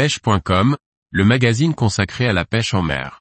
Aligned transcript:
pêche.com, 0.00 0.78
le 1.10 1.24
magazine 1.26 1.74
consacré 1.74 2.26
à 2.26 2.32
la 2.32 2.46
pêche 2.46 2.72
en 2.72 2.80
mer. 2.80 3.20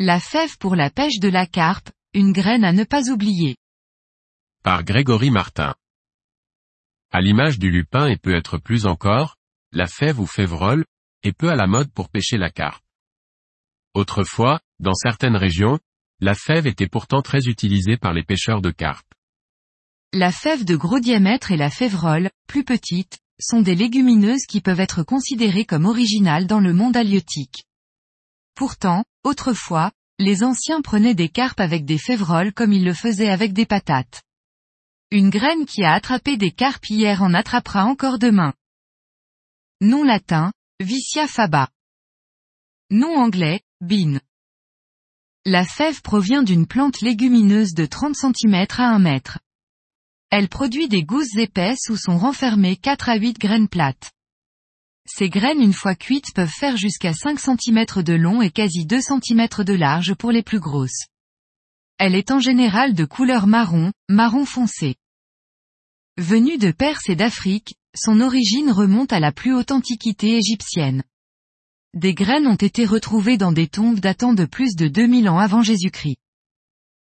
La 0.00 0.18
fève 0.18 0.58
pour 0.58 0.74
la 0.74 0.90
pêche 0.90 1.20
de 1.20 1.28
la 1.28 1.46
carpe, 1.46 1.90
une 2.14 2.32
graine 2.32 2.64
à 2.64 2.72
ne 2.72 2.82
pas 2.82 3.10
oublier. 3.10 3.54
Par 4.64 4.82
Grégory 4.82 5.30
Martin. 5.30 5.76
À 7.12 7.20
l'image 7.20 7.60
du 7.60 7.70
lupin 7.70 8.08
et 8.08 8.16
peut 8.16 8.34
être 8.34 8.58
plus 8.58 8.86
encore, 8.86 9.36
la 9.70 9.86
fève 9.86 10.18
ou 10.18 10.26
févrole, 10.26 10.84
est 11.22 11.32
peu 11.32 11.48
à 11.48 11.54
la 11.54 11.68
mode 11.68 11.92
pour 11.92 12.08
pêcher 12.08 12.38
la 12.38 12.50
carpe. 12.50 12.83
Autrefois, 13.94 14.60
dans 14.80 14.94
certaines 14.94 15.36
régions, 15.36 15.78
la 16.20 16.34
fève 16.34 16.66
était 16.66 16.88
pourtant 16.88 17.22
très 17.22 17.46
utilisée 17.46 17.96
par 17.96 18.12
les 18.12 18.24
pêcheurs 18.24 18.60
de 18.60 18.70
carpe. 18.70 19.06
La 20.12 20.32
fève 20.32 20.64
de 20.64 20.76
gros 20.76 21.00
diamètre 21.00 21.52
et 21.52 21.56
la 21.56 21.70
févrole, 21.70 22.30
plus 22.46 22.64
petite, 22.64 23.18
sont 23.40 23.62
des 23.62 23.74
légumineuses 23.74 24.46
qui 24.46 24.60
peuvent 24.60 24.80
être 24.80 25.02
considérées 25.02 25.64
comme 25.64 25.86
originales 25.86 26.46
dans 26.46 26.60
le 26.60 26.72
monde 26.72 26.96
halieutique. 26.96 27.64
Pourtant, 28.54 29.04
autrefois, 29.24 29.90
les 30.18 30.44
anciens 30.44 30.80
prenaient 30.80 31.16
des 31.16 31.28
carpes 31.28 31.60
avec 31.60 31.84
des 31.84 31.98
févroles 31.98 32.52
comme 32.52 32.72
ils 32.72 32.84
le 32.84 32.94
faisaient 32.94 33.30
avec 33.30 33.52
des 33.52 33.66
patates. 33.66 34.22
Une 35.10 35.30
graine 35.30 35.66
qui 35.66 35.84
a 35.84 35.92
attrapé 35.92 36.36
des 36.36 36.52
carpes 36.52 36.88
hier 36.88 37.22
en 37.22 37.34
attrapera 37.34 37.84
encore 37.84 38.18
demain. 38.18 38.54
Nom 39.80 40.04
latin, 40.04 40.52
Vicia 40.80 41.26
faba. 41.26 41.68
Nom 42.90 43.16
anglais, 43.16 43.60
La 45.44 45.64
fève 45.64 46.00
provient 46.00 46.42
d'une 46.42 46.66
plante 46.66 47.00
légumineuse 47.00 47.74
de 47.74 47.86
30 47.86 48.14
cm 48.16 48.66
à 48.78 48.94
1 48.94 48.98
mètre. 48.98 49.38
Elle 50.30 50.48
produit 50.48 50.88
des 50.88 51.02
gousses 51.02 51.36
épaisses 51.36 51.90
où 51.90 51.96
sont 51.96 52.16
renfermées 52.16 52.76
4 52.76 53.08
à 53.08 53.16
8 53.16 53.38
graines 53.38 53.68
plates. 53.68 54.10
Ces 55.06 55.28
graines 55.28 55.60
une 55.60 55.74
fois 55.74 55.94
cuites 55.94 56.32
peuvent 56.34 56.48
faire 56.48 56.76
jusqu'à 56.76 57.12
5 57.12 57.38
cm 57.38 58.02
de 58.02 58.14
long 58.14 58.40
et 58.40 58.50
quasi 58.50 58.86
2 58.86 59.00
cm 59.00 59.48
de 59.64 59.74
large 59.74 60.14
pour 60.14 60.32
les 60.32 60.42
plus 60.42 60.60
grosses. 60.60 61.06
Elle 61.98 62.14
est 62.14 62.30
en 62.30 62.40
général 62.40 62.94
de 62.94 63.04
couleur 63.04 63.46
marron, 63.46 63.92
marron 64.08 64.46
foncé. 64.46 64.96
Venue 66.16 66.58
de 66.58 66.70
Perse 66.70 67.08
et 67.08 67.16
d'Afrique, 67.16 67.74
son 67.94 68.20
origine 68.20 68.70
remonte 68.70 69.12
à 69.12 69.20
la 69.20 69.30
plus 69.30 69.54
haute 69.54 69.72
antiquité 69.72 70.38
égyptienne. 70.38 71.04
Des 71.94 72.12
graines 72.12 72.48
ont 72.48 72.56
été 72.56 72.86
retrouvées 72.86 73.38
dans 73.38 73.52
des 73.52 73.68
tombes 73.68 74.00
datant 74.00 74.34
de 74.34 74.46
plus 74.46 74.74
de 74.74 74.88
2000 74.88 75.28
ans 75.28 75.38
avant 75.38 75.62
Jésus-Christ. 75.62 76.16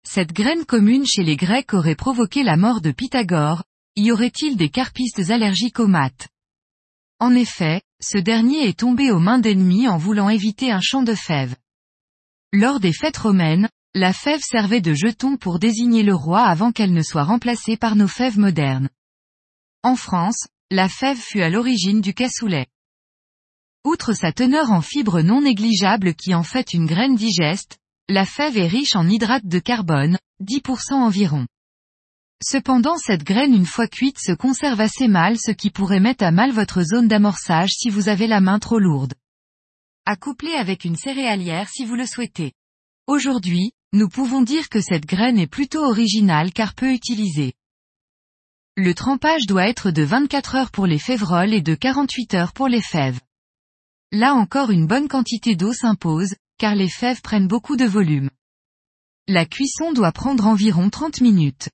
Cette 0.07 0.35
graine 0.35 0.67
commune 0.67 1.07
chez 1.07 1.23
les 1.23 1.37
Grecs 1.37 1.73
aurait 1.73 1.95
provoqué 1.95 2.43
la 2.43 2.59
mort 2.59 2.83
de 2.83 2.91
Pythagore, 2.91 3.65
y 3.97 4.13
aurait-il 4.13 4.59
des 4.59 4.69
carpistes 4.69 5.31
allergiques 5.31 5.81
aux 5.81 5.87
maths? 5.87 6.29
En 7.21 7.35
effet, 7.35 7.81
ce 8.03 8.19
dernier 8.19 8.69
est 8.69 8.81
tombé 8.81 9.11
aux 9.11 9.19
mains 9.19 9.39
d'ennemis 9.39 9.89
en 9.89 9.97
voulant 9.97 10.29
éviter 10.29 10.71
un 10.71 10.81
champ 10.83 11.03
de 11.03 11.15
fèves. 11.15 11.57
Lors 12.53 12.79
des 12.79 12.93
fêtes 12.93 13.17
romaines, 13.17 13.71
la 13.95 14.13
fève 14.13 14.43
servait 14.43 14.83
de 14.83 14.93
jeton 14.93 15.39
pour 15.39 15.59
désigner 15.59 16.03
le 16.03 16.15
roi 16.15 16.43
avant 16.43 16.71
qu'elle 16.71 16.93
ne 16.93 17.03
soit 17.03 17.25
remplacée 17.25 17.79
par 17.79 17.97
nos 17.97 18.09
fèves 18.09 18.39
modernes. 18.39 18.91
En 19.83 19.97
France, 19.97 20.49
la 20.71 20.91
fève 20.91 21.19
fut 21.19 21.41
à 21.41 21.49
l'origine 21.49 22.03
du 22.03 22.13
cassoulet. 22.13 22.67
Outre 23.85 24.13
sa 24.13 24.33
teneur 24.33 24.71
en 24.71 24.81
fibres 24.81 25.23
non 25.23 25.43
négligeables 25.43 26.15
qui 26.15 26.35
en 26.35 26.45
fait 26.45 26.73
une 26.73 26.87
graine 26.87 27.17
digeste, 27.17 27.79
la 28.09 28.25
fève 28.25 28.57
est 28.57 28.69
riche 28.69 28.95
en 28.95 29.09
hydrates 29.09 29.47
de 29.47 29.59
carbone, 29.59 30.19
10% 30.41 30.95
environ. 30.95 31.49
Cependant 32.45 32.97
cette 32.97 33.25
graine 33.25 33.55
une 33.55 33.67
fois 33.67 33.89
cuite 33.89 34.21
se 34.21 34.33
conserve 34.33 34.81
assez 34.81 35.09
mal 35.09 35.37
ce 35.37 35.51
qui 35.51 35.71
pourrait 35.71 35.99
mettre 35.99 36.25
à 36.25 36.31
mal 36.31 36.53
votre 36.53 36.83
zone 36.83 37.09
d'amorçage 37.09 37.71
si 37.71 37.91
vous 37.91 38.09
avez 38.09 38.29
la 38.29 38.41
main 38.41 38.61
trop 38.61 38.79
lourde. 38.79 39.15
À 40.07 40.15
coupler 40.15 40.53
avec 40.53 40.85
une 40.85 40.97
céréalière 40.97 41.69
si 41.69 41.85
vous 41.85 41.97
le 41.97 42.07
souhaitez. 42.07 42.53
Aujourd'hui, 43.09 43.73
nous 43.93 44.09
pouvons 44.09 44.43
dire 44.43 44.69
que 44.69 44.81
cette 44.81 45.07
graine 45.07 45.39
est 45.39 45.49
plutôt 45.49 45.85
originale 45.85 46.53
car 46.53 46.75
peu 46.75 46.93
utilisée. 46.93 47.55
Le 48.77 48.95
trempage 48.95 49.47
doit 49.47 49.69
être 49.69 49.91
de 49.91 50.03
24 50.03 50.55
heures 50.55 50.71
pour 50.71 50.87
les 50.87 51.01
févroles 51.01 51.53
et 51.53 51.63
de 51.63 51.75
48 51.75 52.35
heures 52.35 52.53
pour 52.53 52.69
les 52.69 52.81
fèves. 52.81 53.21
Là 54.15 54.35
encore 54.35 54.71
une 54.71 54.87
bonne 54.87 55.09
quantité 55.09 55.57
d'eau 55.57 55.73
s'impose, 55.73 56.35
car 56.59 56.75
les 56.75 56.91
fèves 56.91 57.23
prennent 57.23 57.49
beaucoup 57.49 57.77
de 57.77 57.87
volume. 57.87 58.29
La 59.27 59.47
cuisson 59.47 59.95
doit 59.95 60.13
prendre 60.13 60.47
environ 60.47 60.91
30 60.91 61.23
minutes. 61.23 61.71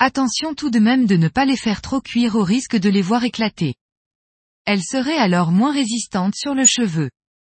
Attention 0.00 0.54
tout 0.54 0.70
de 0.70 0.80
même 0.80 1.06
de 1.06 1.16
ne 1.16 1.28
pas 1.28 1.44
les 1.44 1.56
faire 1.56 1.82
trop 1.82 2.00
cuire 2.00 2.34
au 2.34 2.42
risque 2.42 2.74
de 2.74 2.88
les 2.88 3.02
voir 3.02 3.22
éclater. 3.22 3.76
Elles 4.64 4.82
seraient 4.82 5.16
alors 5.16 5.52
moins 5.52 5.72
résistantes 5.72 6.34
sur 6.34 6.56
le 6.56 6.64
cheveu. 6.64 7.08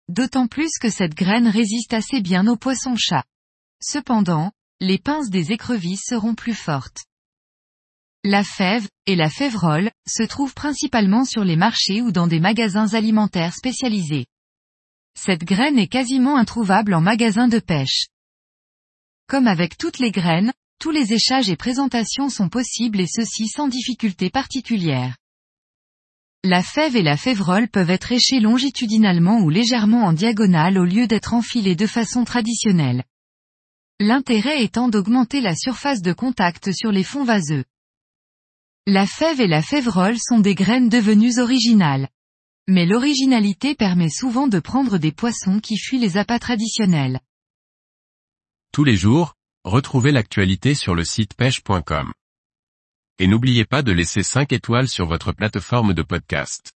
D'autant 0.09 0.47
plus 0.47 0.71
que 0.77 0.89
cette 0.89 1.16
graine 1.16 1.47
résiste 1.47 1.93
assez 1.93 2.19
bien 2.19 2.47
aux 2.47 2.57
poissons-chats. 2.57 3.23
Cependant, 3.81 4.51
les 4.81 4.97
pinces 4.97 5.29
des 5.29 5.53
écrevisses 5.53 6.03
seront 6.05 6.35
plus 6.35 6.53
fortes. 6.53 7.05
La 8.29 8.43
fève, 8.43 8.85
et 9.05 9.15
la 9.15 9.29
févrole, 9.29 9.89
se 10.05 10.21
trouvent 10.21 10.53
principalement 10.53 11.23
sur 11.23 11.45
les 11.45 11.55
marchés 11.55 12.01
ou 12.01 12.11
dans 12.11 12.27
des 12.27 12.41
magasins 12.41 12.93
alimentaires 12.93 13.53
spécialisés. 13.53 14.25
Cette 15.17 15.45
graine 15.45 15.79
est 15.79 15.88
quasiment 15.88 16.35
introuvable 16.35 16.93
en 16.93 16.99
magasin 16.99 17.47
de 17.47 17.59
pêche. 17.59 18.07
Comme 19.29 19.47
avec 19.47 19.77
toutes 19.77 19.99
les 19.99 20.11
graines, 20.11 20.51
tous 20.77 20.91
les 20.91 21.13
échages 21.13 21.49
et 21.49 21.55
présentations 21.55 22.27
sont 22.27 22.49
possibles 22.49 22.99
et 22.99 23.07
ceci 23.07 23.47
sans 23.47 23.69
difficulté 23.69 24.29
particulière. 24.29 25.16
La 26.43 26.61
fève 26.61 26.97
et 26.97 27.03
la 27.03 27.16
févrole 27.16 27.69
peuvent 27.69 27.89
être 27.89 28.11
échées 28.11 28.41
longitudinalement 28.41 29.39
ou 29.39 29.49
légèrement 29.49 30.03
en 30.03 30.11
diagonale 30.11 30.77
au 30.77 30.83
lieu 30.83 31.07
d'être 31.07 31.33
enfilées 31.33 31.77
de 31.77 31.87
façon 31.87 32.25
traditionnelle. 32.25 33.05
L'intérêt 34.01 34.66
étant 34.66 34.89
d'augmenter 34.89 35.39
la 35.39 35.55
surface 35.55 36.01
de 36.01 36.11
contact 36.11 36.73
sur 36.73 36.91
les 36.91 37.05
fonds 37.05 37.23
vaseux. 37.23 37.63
La 38.89 39.05
fève 39.05 39.41
et 39.41 39.47
la 39.47 39.61
févrole 39.61 40.17
sont 40.17 40.39
des 40.39 40.55
graines 40.55 40.87
devenues 40.87 41.39
originales. 41.39 42.07
Mais 42.69 42.85
l'originalité 42.85 43.75
permet 43.75 44.09
souvent 44.09 44.47
de 44.47 44.61
prendre 44.61 44.97
des 44.97 45.11
poissons 45.11 45.59
qui 45.59 45.77
fuient 45.77 45.99
les 45.99 46.15
appâts 46.15 46.39
traditionnels. 46.39 47.19
Tous 48.71 48.85
les 48.85 48.95
jours, 48.95 49.33
retrouvez 49.65 50.13
l'actualité 50.13 50.73
sur 50.73 50.95
le 50.95 51.03
site 51.03 51.33
pêche.com. 51.33 52.13
Et 53.19 53.27
n'oubliez 53.27 53.65
pas 53.65 53.81
de 53.81 53.91
laisser 53.91 54.23
5 54.23 54.53
étoiles 54.53 54.87
sur 54.87 55.05
votre 55.05 55.33
plateforme 55.33 55.93
de 55.93 56.01
podcast. 56.01 56.71